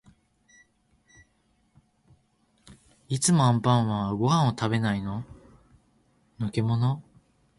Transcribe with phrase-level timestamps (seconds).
[3.07, 5.01] いつもアンパンマンはご飯を食べてない。
[5.03, 5.23] の
[6.51, 7.03] けもの？